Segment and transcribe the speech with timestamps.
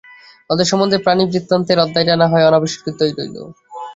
[0.49, 3.37] ওঁদের সম্বন্ধে প্রাণি-বৃত্তান্তের অধ্যায়টা নাহয় অনাবিষ্কৃতই রইল।